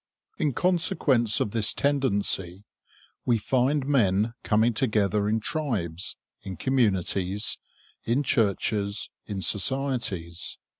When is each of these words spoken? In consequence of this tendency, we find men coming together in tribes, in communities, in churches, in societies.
In 0.39 0.53
consequence 0.53 1.39
of 1.39 1.51
this 1.51 1.75
tendency, 1.75 2.65
we 3.23 3.37
find 3.37 3.85
men 3.85 4.33
coming 4.41 4.73
together 4.73 5.29
in 5.29 5.39
tribes, 5.39 6.15
in 6.41 6.57
communities, 6.57 7.59
in 8.03 8.23
churches, 8.23 9.11
in 9.27 9.41
societies. 9.41 10.57